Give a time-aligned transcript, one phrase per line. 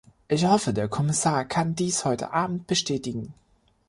[0.27, 3.35] Ich hoffe, der Kommissar kann dies heute Abend bestätigen.